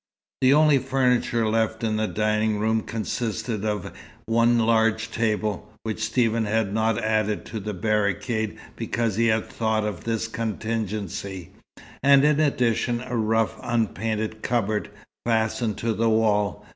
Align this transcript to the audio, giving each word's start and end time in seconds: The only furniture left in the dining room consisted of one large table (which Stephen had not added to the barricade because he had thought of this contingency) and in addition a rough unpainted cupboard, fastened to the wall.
The 0.41 0.51
only 0.55 0.79
furniture 0.79 1.47
left 1.47 1.83
in 1.83 1.97
the 1.97 2.07
dining 2.07 2.57
room 2.57 2.81
consisted 2.81 3.63
of 3.63 3.91
one 4.25 4.57
large 4.57 5.11
table 5.11 5.71
(which 5.83 6.03
Stephen 6.03 6.45
had 6.45 6.73
not 6.73 6.97
added 6.97 7.45
to 7.45 7.59
the 7.59 7.75
barricade 7.75 8.57
because 8.75 9.15
he 9.17 9.27
had 9.27 9.45
thought 9.47 9.83
of 9.83 10.03
this 10.03 10.27
contingency) 10.27 11.51
and 12.01 12.25
in 12.25 12.39
addition 12.39 13.01
a 13.01 13.15
rough 13.15 13.59
unpainted 13.61 14.41
cupboard, 14.41 14.89
fastened 15.23 15.77
to 15.77 15.93
the 15.93 16.09
wall. 16.09 16.65